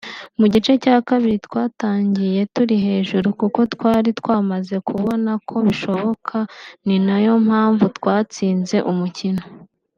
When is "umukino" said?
8.91-9.43